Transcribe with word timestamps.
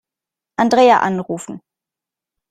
Andrea 0.57 1.03
anrufen. 1.03 1.61